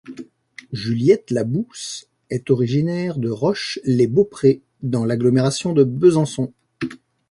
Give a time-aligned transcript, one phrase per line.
[0.73, 6.51] Juliette Labous est originaire de Roche-lez-Beaupré dans l'agglomération de Besançon.